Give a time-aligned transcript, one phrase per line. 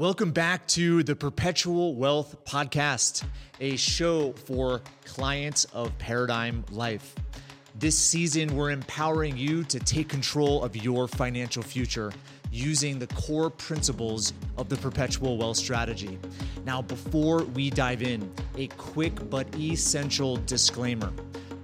[0.00, 3.22] Welcome back to the Perpetual Wealth Podcast,
[3.60, 7.14] a show for clients of Paradigm Life.
[7.74, 12.14] This season, we're empowering you to take control of your financial future
[12.50, 16.18] using the core principles of the Perpetual Wealth Strategy.
[16.64, 21.12] Now, before we dive in, a quick but essential disclaimer.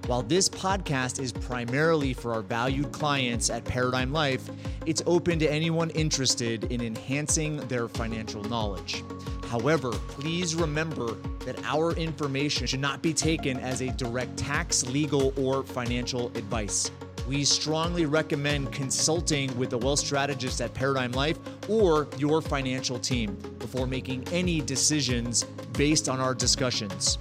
[0.07, 4.49] While this podcast is primarily for our valued clients at Paradigm Life,
[4.87, 9.03] it's open to anyone interested in enhancing their financial knowledge.
[9.49, 15.35] However, please remember that our information should not be taken as a direct tax, legal,
[15.37, 16.93] or financial advice.
[17.27, 23.37] We strongly recommend consulting with a wealth strategist at Paradigm Life or your financial team
[23.59, 27.19] before making any decisions based on our discussions.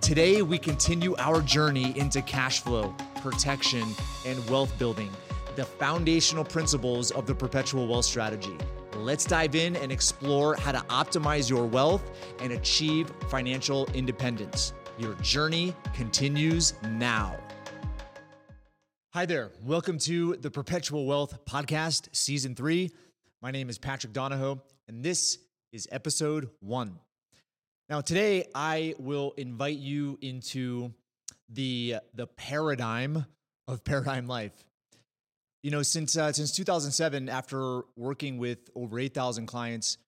[0.00, 3.84] Today, we continue our journey into cash flow, protection,
[4.24, 5.10] and wealth building,
[5.56, 8.56] the foundational principles of the perpetual wealth strategy.
[8.94, 14.74] Let's dive in and explore how to optimize your wealth and achieve financial independence.
[14.98, 17.36] Your journey continues now.
[19.12, 19.50] Hi there.
[19.64, 22.90] Welcome to the Perpetual Wealth Podcast, Season 3.
[23.42, 25.38] My name is Patrick Donohoe, and this
[25.72, 27.00] is episode one.
[27.88, 30.92] Now, today I will invite you into
[31.48, 33.26] the the paradigm
[33.68, 34.52] of paradigm life.
[35.62, 39.98] You know, since uh, since 2007, after working with over 8,000 clients,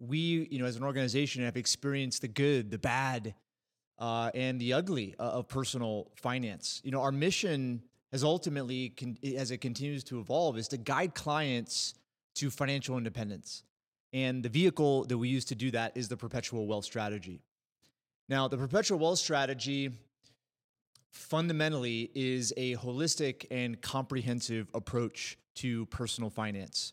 [0.00, 3.34] we, you know, as an organization, have experienced the good, the bad,
[3.98, 6.80] uh, and the ugly uh, of personal finance.
[6.82, 8.92] You know, our mission has ultimately,
[9.36, 11.94] as it continues to evolve, is to guide clients
[12.36, 13.62] to financial independence.
[14.12, 17.40] And the vehicle that we use to do that is the perpetual wealth strategy.
[18.28, 19.90] Now, the perpetual wealth strategy
[21.12, 26.92] fundamentally is a holistic and comprehensive approach to personal finance.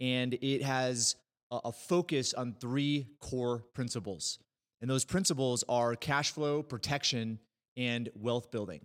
[0.00, 1.16] And it has
[1.50, 4.38] a focus on three core principles.
[4.80, 7.38] And those principles are cash flow, protection,
[7.76, 8.80] and wealth building.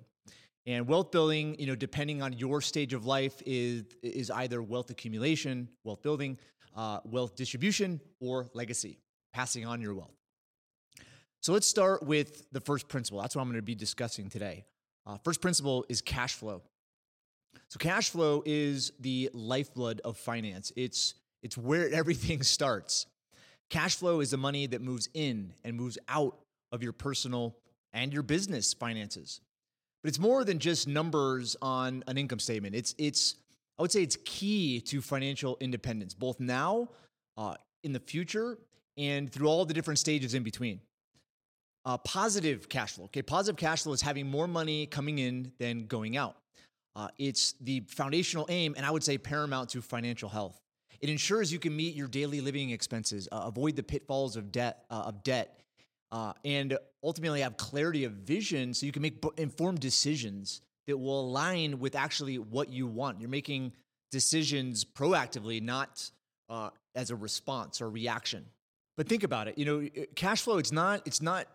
[0.65, 4.89] And wealth building, you know, depending on your stage of life, is, is either wealth
[4.89, 6.38] accumulation, wealth building,
[6.77, 8.99] uh, wealth distribution, or legacy,
[9.33, 10.13] passing on your wealth.
[11.41, 13.19] So let's start with the first principle.
[13.19, 14.65] That's what I'm going to be discussing today.
[15.05, 16.61] Uh, first principle is cash flow.
[17.69, 20.71] So cash flow is the lifeblood of finance.
[20.75, 23.07] It's it's where everything starts.
[23.69, 26.38] Cash flow is the money that moves in and moves out
[26.71, 27.57] of your personal
[27.94, 29.41] and your business finances.
[30.03, 32.75] But it's more than just numbers on an income statement.
[32.75, 33.35] It's it's
[33.77, 36.89] I would say it's key to financial independence, both now,
[37.38, 38.57] uh, in the future,
[38.97, 40.79] and through all the different stages in between.
[41.85, 43.05] Uh, positive cash flow.
[43.05, 46.35] Okay, positive cash flow is having more money coming in than going out.
[46.95, 50.59] Uh, it's the foundational aim, and I would say paramount to financial health.
[50.99, 54.83] It ensures you can meet your daily living expenses, uh, avoid the pitfalls of debt,
[54.89, 55.61] uh, of debt,
[56.11, 61.22] uh, and ultimately have clarity of vision, so you can make informed decisions that will
[61.22, 63.20] align with actually what you want.
[63.20, 63.74] You're making
[64.12, 66.09] decisions proactively, not
[66.50, 68.46] uh, as a response or reaction.
[68.96, 69.58] But think about it.
[69.58, 70.58] You know, cash flow.
[70.58, 71.06] It's not.
[71.06, 71.48] It's not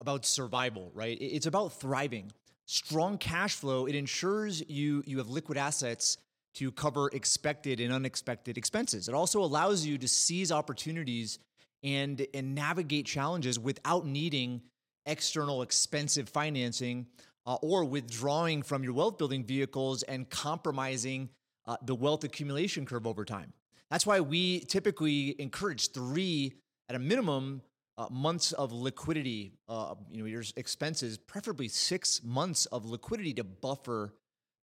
[0.00, 1.16] about survival, right?
[1.20, 2.32] It's about thriving.
[2.66, 3.86] Strong cash flow.
[3.86, 6.18] It ensures you you have liquid assets
[6.54, 9.08] to cover expected and unexpected expenses.
[9.08, 11.38] It also allows you to seize opportunities
[11.84, 14.62] and and navigate challenges without needing
[15.06, 17.06] external expensive financing
[17.48, 21.30] uh, or withdrawing from your wealth building vehicles and compromising
[21.66, 23.54] uh, the wealth accumulation curve over time.
[23.90, 26.52] That's why we typically encourage three,
[26.90, 27.62] at a minimum,
[27.96, 33.44] uh, months of liquidity, uh, you know, your expenses, preferably six months of liquidity to
[33.44, 34.12] buffer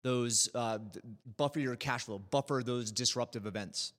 [0.03, 0.78] those, uh,
[1.39, 3.94] buffer your cash flow, buffer those disruptive events.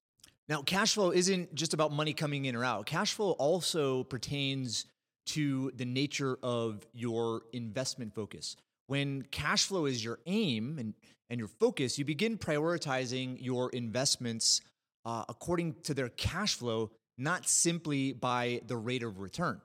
[0.48, 2.86] Now, cash flow isn't just about money coming in or out.
[2.86, 4.86] Cash flow also pertains
[5.26, 8.56] to the nature of your investment focus.
[8.88, 10.94] When cash flow is your aim and,
[11.30, 14.62] and your focus, you begin prioritizing your investments
[15.06, 19.62] uh, according to their cash flow, not simply by the rate of return.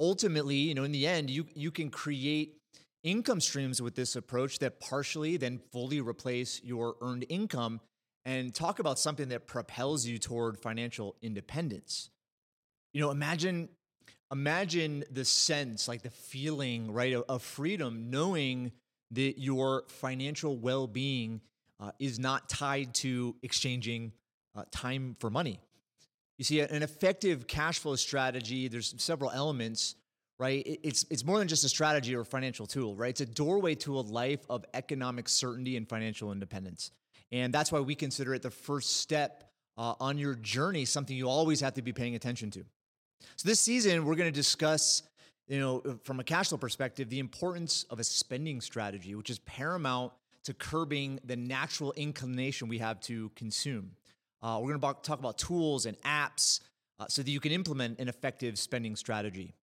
[0.00, 2.56] Ultimately, you know, in the end, you, you can create
[3.02, 7.80] income streams with this approach that partially then fully replace your earned income
[8.24, 12.10] and talk about something that propels you toward financial independence.
[12.92, 13.68] You know, imagine
[14.30, 18.72] imagine the sense, like the feeling, right, of, of freedom, knowing
[19.12, 21.40] that your financial well being
[21.80, 24.12] uh, is not tied to exchanging
[24.54, 25.60] uh, time for money.
[26.36, 29.96] You see, an effective cash flow strategy, there's several elements,
[30.38, 30.62] right?
[30.64, 33.10] It's, it's more than just a strategy or a financial tool, right?
[33.10, 36.92] It's a doorway to a life of economic certainty and financial independence.
[37.32, 41.28] And that's why we consider it the first step uh, on your journey, something you
[41.28, 42.64] always have to be paying attention to.
[43.36, 45.02] So this season, we're going to discuss,
[45.46, 49.38] you know, from a cash flow perspective, the importance of a spending strategy, which is
[49.40, 50.12] paramount
[50.44, 53.92] to curbing the natural inclination we have to consume.
[54.42, 56.60] Uh, we're going to talk about tools and apps
[56.98, 59.54] uh, so that you can implement an effective spending strategy.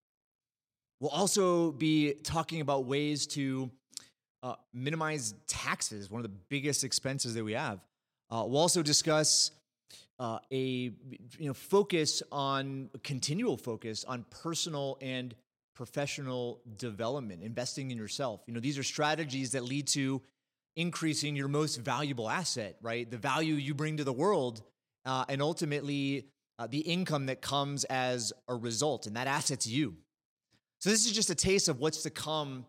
[1.00, 3.70] We'll also be talking about ways to
[4.44, 7.80] uh, minimize taxes, one of the biggest expenses that we have.
[8.30, 9.52] Uh, we'll also discuss
[10.20, 10.92] uh, a
[11.38, 15.36] you know focus on continual focus on personal and
[15.76, 18.42] professional development, investing in yourself.
[18.48, 20.22] You know, these are strategies that lead to
[20.78, 23.10] increasing your most valuable asset, right?
[23.10, 24.64] The value you bring to the world,
[25.06, 26.28] uh, and ultimately
[26.58, 29.96] uh, the income that comes as a result, and that asset's you.
[30.80, 32.66] So this is just a taste of what's to come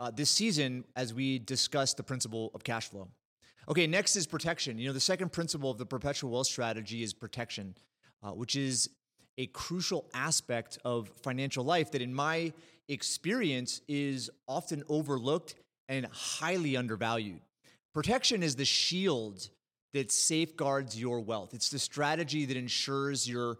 [0.00, 3.08] uh, this season as we discuss the principle of cash flow.
[3.68, 4.78] Okay, next is protection.
[4.78, 7.74] You know, the second principle of the perpetual wealth strategy is protection,
[8.22, 8.88] uh, which is
[9.36, 12.52] a crucial aspect of financial life that, in my
[12.88, 15.54] experience, is often overlooked
[15.88, 17.40] and highly undervalued.
[17.92, 19.50] Protection is the shield
[19.92, 21.52] that safeguards your wealth.
[21.52, 23.58] It's the strategy that ensures your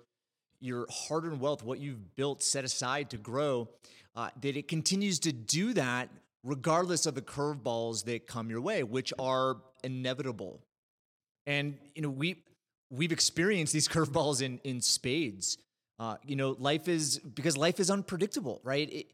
[0.60, 3.68] your hard-earned wealth, what you've built, set aside to grow,
[4.16, 6.08] uh, that it continues to do that
[6.42, 10.60] regardless of the curveballs that come your way, which are inevitable.
[11.46, 12.42] And you know, we
[12.90, 15.58] we've experienced these curveballs in in spades.
[15.98, 18.92] Uh, you know, life is because life is unpredictable, right?
[18.92, 19.06] It,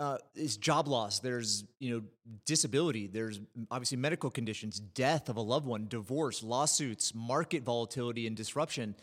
[0.00, 1.20] uh, is job loss.
[1.20, 2.02] There's you know
[2.46, 3.06] disability.
[3.06, 3.38] There's
[3.70, 8.96] obviously medical conditions, death of a loved one, divorce, lawsuits, market volatility and disruption.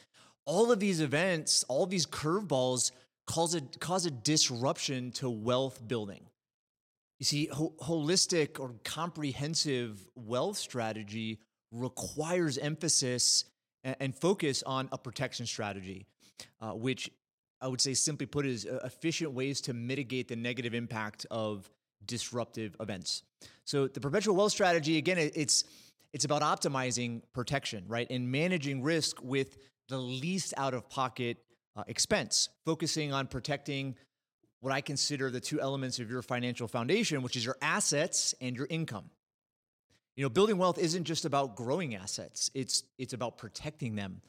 [0.46, 2.92] All of these events, all these curveballs,
[3.28, 6.22] cause a cause a disruption to wealth building.
[7.20, 11.40] You see, ho- holistic or comprehensive wealth strategy
[11.72, 13.46] requires emphasis
[13.84, 16.06] and, and focus on a protection strategy,
[16.62, 17.10] uh, which
[17.60, 21.70] I would say, simply put, is uh, efficient ways to mitigate the negative impact of
[22.06, 23.24] disruptive events.
[23.66, 25.64] So, the perpetual wealth strategy, again, it's
[26.14, 29.58] it's about optimizing protection, right, and managing risk with
[29.90, 31.38] the least out of pocket
[31.76, 33.96] uh, expense, focusing on protecting
[34.62, 38.56] what I consider the two elements of your financial foundation, which is your assets and
[38.56, 39.10] your income.
[40.16, 44.22] You know, building wealth isn't just about growing assets, it's, it's about protecting them.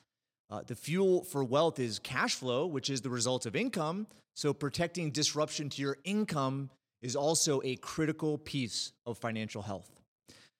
[0.50, 4.06] Uh, the fuel for wealth is cash flow, which is the result of income.
[4.34, 6.70] So, protecting disruption to your income
[7.02, 9.90] is also a critical piece of financial health.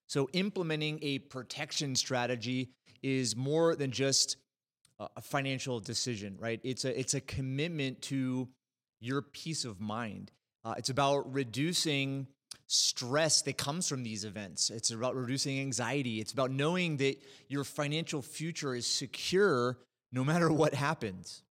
[0.06, 2.70] So, implementing a protection strategy
[3.02, 4.36] is more than just
[4.98, 6.60] a financial decision, right?
[6.64, 8.48] It's a, it's a commitment to
[9.00, 10.30] your peace of mind.
[10.64, 12.26] Uh, it's about reducing
[12.66, 14.70] stress that comes from these events.
[14.70, 16.20] It's about reducing anxiety.
[16.20, 17.16] It's about knowing that
[17.48, 19.78] your financial future is secure
[20.12, 21.42] no matter what happens.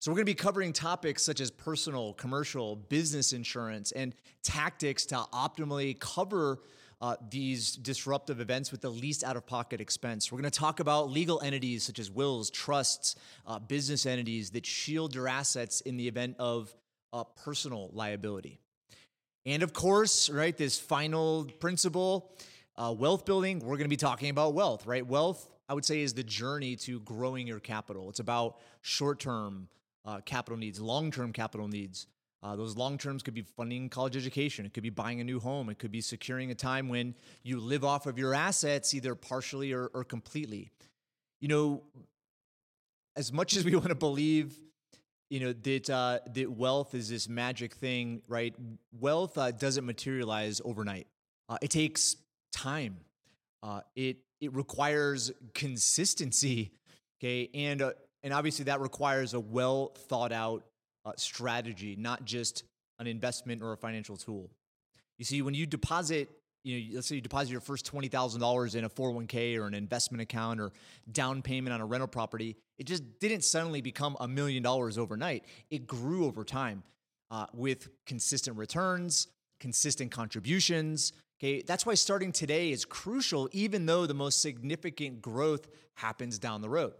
[0.00, 5.06] So, we're going to be covering topics such as personal, commercial, business insurance, and tactics
[5.06, 6.58] to optimally cover
[7.04, 10.32] uh, these disruptive events with the least out of pocket expense.
[10.32, 13.16] We're going to talk about legal entities such as wills, trusts,
[13.46, 16.74] uh, business entities that shield your assets in the event of
[17.12, 18.58] uh, personal liability.
[19.44, 22.32] And of course, right, this final principle,
[22.78, 25.06] uh, wealth building, we're going to be talking about wealth, right?
[25.06, 28.08] Wealth, I would say, is the journey to growing your capital.
[28.08, 29.68] It's about short term
[30.06, 32.06] uh, capital needs, long term capital needs.
[32.44, 34.66] Uh, those long terms could be funding college education.
[34.66, 35.70] It could be buying a new home.
[35.70, 39.72] It could be securing a time when you live off of your assets, either partially
[39.72, 40.70] or, or completely.
[41.40, 41.82] You know,
[43.16, 44.58] as much as we want to believe,
[45.30, 48.54] you know that uh, that wealth is this magic thing, right?
[49.00, 51.06] Wealth uh, doesn't materialize overnight.
[51.48, 52.16] Uh, it takes
[52.52, 52.98] time.
[53.62, 56.72] Uh, it it requires consistency,
[57.18, 60.64] okay, and uh, and obviously that requires a well thought out
[61.04, 62.64] uh, strategy, not just
[62.98, 64.50] an investment or a financial tool.
[65.18, 66.28] You see, when you deposit,
[66.64, 69.14] you know, let's say you deposit your first twenty thousand dollars in a four hundred
[69.14, 70.72] oh one k or an investment account or
[71.12, 75.44] down payment on a rental property, it just didn't suddenly become a million dollars overnight.
[75.70, 76.82] It grew over time
[77.30, 79.28] uh, with consistent returns,
[79.60, 81.12] consistent contributions.
[81.40, 86.62] Okay, that's why starting today is crucial, even though the most significant growth happens down
[86.62, 86.94] the road.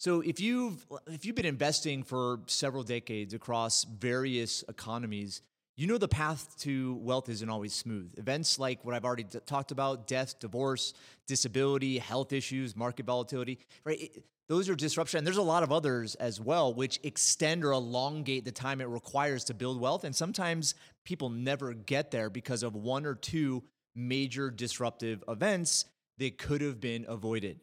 [0.00, 5.42] So if you've if you've been investing for several decades across various economies,
[5.76, 8.14] you know the path to wealth isn't always smooth.
[8.16, 10.94] Events like what I've already d- talked about, death, divorce,
[11.26, 14.00] disability, health issues, market volatility, right?
[14.00, 15.18] It, those are disruption.
[15.18, 18.88] And there's a lot of others as well, which extend or elongate the time it
[18.88, 20.04] requires to build wealth.
[20.04, 23.64] And sometimes people never get there because of one or two
[23.94, 25.84] major disruptive events
[26.16, 27.60] that could have been avoided.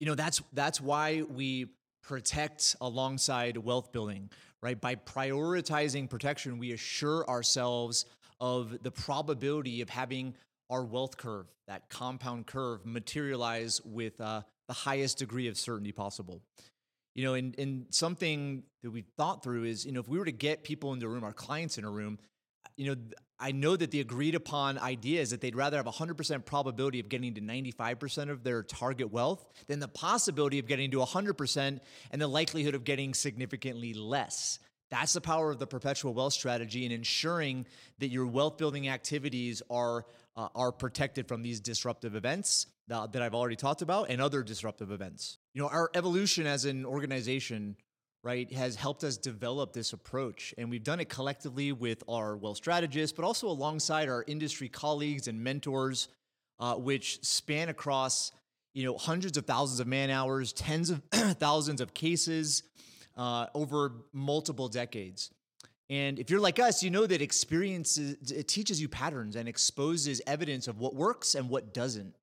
[0.00, 1.66] You know, that's that's why we
[2.02, 4.30] protect alongside wealth building,
[4.62, 4.80] right?
[4.80, 8.06] By prioritizing protection, we assure ourselves
[8.40, 10.34] of the probability of having
[10.70, 16.42] our wealth curve, that compound curve, materialize with uh, the highest degree of certainty possible.
[17.14, 20.24] You know, and, and something that we've thought through is, you know, if we were
[20.24, 22.18] to get people in the room, our clients in a room,
[22.76, 22.96] you know,
[23.40, 27.08] I know that the agreed upon idea is that they'd rather have 100% probability of
[27.08, 31.80] getting to 95% of their target wealth than the possibility of getting to 100%
[32.10, 34.58] and the likelihood of getting significantly less.
[34.90, 37.66] That's the power of the perpetual wealth strategy and ensuring
[37.98, 43.22] that your wealth building activities are, uh, are protected from these disruptive events that, that
[43.22, 45.38] I've already talked about and other disruptive events.
[45.52, 47.76] You know, our evolution as an organization
[48.22, 50.54] right, has helped us develop this approach.
[50.58, 55.28] And we've done it collectively with our wealth strategists, but also alongside our industry colleagues
[55.28, 56.08] and mentors,
[56.58, 58.32] uh, which span across
[58.74, 62.62] you know hundreds of thousands of man hours, tens of thousands of cases
[63.16, 65.30] uh, over multiple decades.
[65.90, 70.20] And if you're like us, you know that experience it teaches you patterns and exposes
[70.26, 72.14] evidence of what works and what doesn't.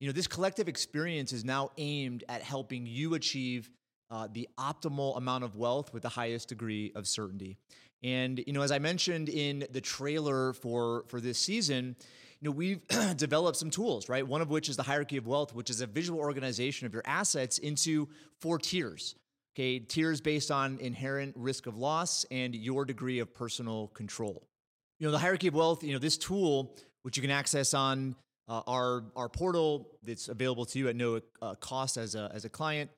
[0.00, 3.70] You know, this collective experience is now aimed at helping you achieve
[4.10, 7.56] uh, the optimal amount of wealth with the highest degree of certainty.
[8.02, 11.96] And you know, as I mentioned in the trailer for for this season,
[12.40, 12.80] you know, we've
[13.16, 14.26] developed some tools, right?
[14.26, 17.02] One of which is the hierarchy of wealth, which is a visual organization of your
[17.06, 18.08] assets into
[18.40, 19.14] four tiers.
[19.54, 24.46] Okay, tiers based on inherent risk of loss and your degree of personal control.
[25.00, 28.16] You know, the hierarchy of wealth, you know, this tool, which you can access on
[28.48, 32.44] uh, our, our portal that's available to you at no uh, cost as a, as
[32.44, 32.90] a client,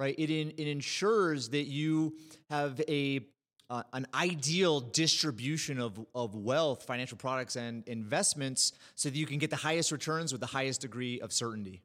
[0.00, 0.14] right?
[0.16, 2.16] It, in, it ensures that you
[2.48, 3.20] have a
[3.68, 9.38] uh, an ideal distribution of, of wealth, financial products, and investments so that you can
[9.38, 11.80] get the highest returns with the highest degree of certainty.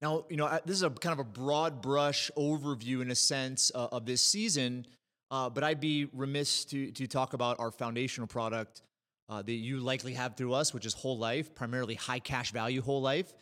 [0.00, 3.72] Now, you know, this is a kind of a broad brush overview in a sense
[3.74, 4.86] uh, of this season,
[5.32, 8.82] uh, but I'd be remiss to, to talk about our foundational product
[9.28, 12.82] uh, that you likely have through us, which is Whole Life, primarily high cash value
[12.82, 13.34] Whole Life.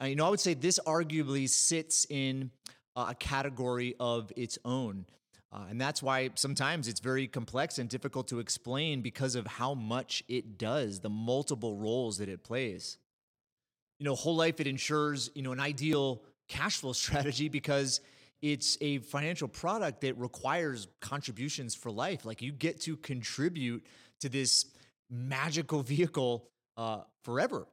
[0.00, 2.52] Uh, you know, I would say this arguably sits in
[2.96, 5.06] a category of its own.
[5.52, 9.74] Uh, and that's why sometimes it's very complex and difficult to explain because of how
[9.74, 12.98] much it does, the multiple roles that it plays.
[13.98, 18.00] You know, whole life, it ensures, you know, an ideal cash flow strategy because
[18.42, 22.24] it's a financial product that requires contributions for life.
[22.24, 23.86] Like you get to contribute
[24.20, 24.66] to this
[25.10, 27.66] magical vehicle uh, forever.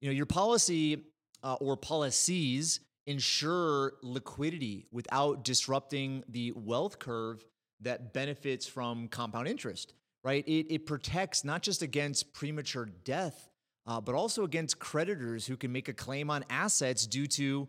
[0.00, 1.04] You know, your policy
[1.42, 7.42] uh, or policies ensure liquidity without disrupting the wealth curve
[7.80, 10.46] that benefits from compound interest, right?
[10.46, 13.48] It, it protects not just against premature death,
[13.86, 17.66] uh, but also against creditors who can make a claim on assets due to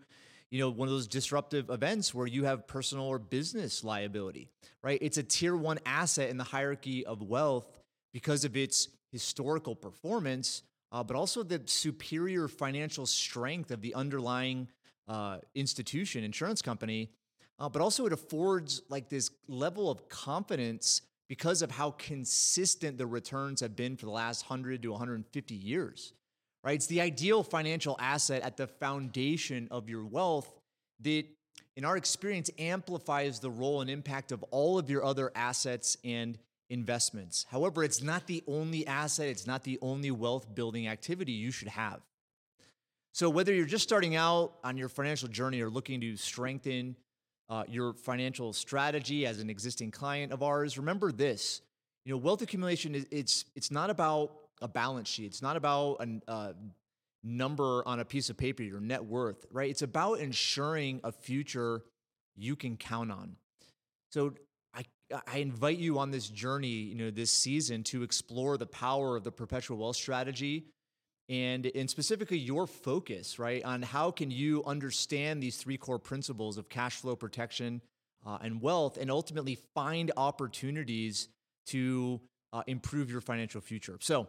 [0.51, 4.49] you know one of those disruptive events where you have personal or business liability
[4.81, 7.67] right it's a tier one asset in the hierarchy of wealth
[8.13, 14.67] because of its historical performance uh, but also the superior financial strength of the underlying
[15.09, 17.09] uh, institution, insurance company,
[17.59, 23.05] uh, but also it affords like this level of confidence because of how consistent the
[23.05, 26.13] returns have been for the last 100 to 150 years.
[26.63, 26.75] Right?
[26.75, 30.59] It's the ideal financial asset at the foundation of your wealth
[31.01, 31.25] that
[31.75, 36.37] in our experience amplifies the role and impact of all of your other assets and
[36.69, 37.45] investments.
[37.49, 41.69] However, it's not the only asset, it's not the only wealth building activity you should
[41.69, 42.01] have.
[43.11, 46.95] So, whether you're just starting out on your financial journey or looking to strengthen
[47.49, 51.61] uh, your financial strategy as an existing client of ours, remember this:
[52.05, 55.25] you know, wealth accumulation is it's it's not about a balance sheet.
[55.25, 56.53] It's not about a uh,
[57.23, 59.69] number on a piece of paper, your net worth, right?
[59.69, 61.81] It's about ensuring a future
[62.35, 63.37] you can count on.
[64.11, 64.35] So,
[64.75, 64.83] I
[65.25, 69.23] I invite you on this journey, you know, this season to explore the power of
[69.23, 70.65] the perpetual wealth strategy
[71.29, 76.57] and and specifically your focus right on how can you understand these three core principles
[76.57, 77.81] of cash flow protection
[78.25, 81.29] uh, and wealth and ultimately find opportunities
[81.67, 82.19] to
[82.51, 83.97] uh, improve your financial future.
[84.01, 84.27] So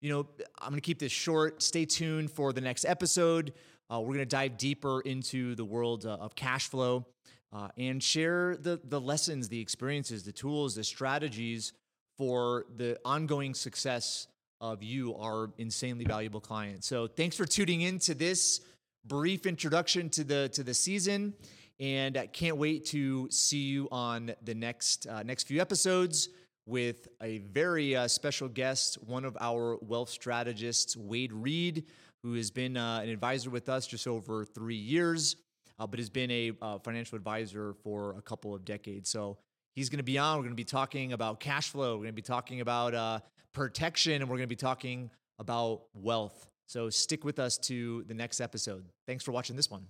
[0.00, 0.26] you know
[0.60, 1.62] i'm going to keep this short.
[1.62, 3.52] Stay tuned for the next episode.
[3.92, 7.06] Uh, we're going to dive deeper into the world uh, of cash flow
[7.52, 11.72] uh, and share the the lessons the experiences the tools the strategies
[12.18, 14.26] for the ongoing success
[14.60, 16.86] of you, our insanely valuable clients.
[16.86, 18.60] So thanks for tuning in to this
[19.06, 21.34] brief introduction to the to the season,
[21.78, 26.28] and I can't wait to see you on the next uh, next few episodes
[26.66, 31.86] with a very uh, special guest, one of our wealth strategists, Wade Reed,
[32.22, 35.36] who has been uh, an advisor with us just over three years.
[35.80, 39.08] uh, but has been a uh, financial advisor for a couple of decades.
[39.08, 39.38] So
[39.74, 40.36] he's going to be on.
[40.36, 41.92] We're going to be talking about cash flow.
[41.94, 43.20] We're going to be talking about uh,
[43.52, 46.48] protection, and we're going to be talking about wealth.
[46.66, 48.84] So stick with us to the next episode.
[49.06, 49.86] Thanks for watching this one.